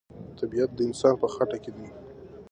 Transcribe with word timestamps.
طبیعت 0.39 0.69
د 0.75 0.79
انسان 0.87 1.13
په 1.21 1.27
خټه 1.33 1.57
کې 1.63 1.71
دی. 1.75 1.87